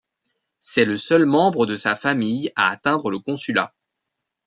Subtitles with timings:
[0.57, 3.71] C'est le seul membre de sa famille à atteindre le consulat.